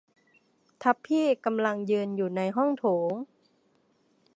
[0.81, 3.13] ทัพพี่กำลังยืนอยู่ในห้องโถง